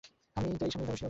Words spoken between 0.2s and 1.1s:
আমি তো এই সামনে যাবো সিউর?